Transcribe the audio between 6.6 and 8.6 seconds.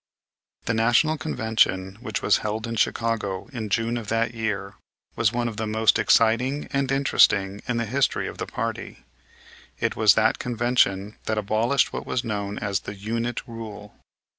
and interesting in the history of the